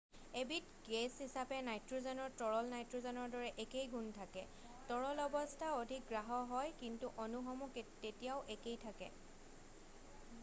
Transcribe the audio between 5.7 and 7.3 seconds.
অধিক গাঢ় হয় কিন্তু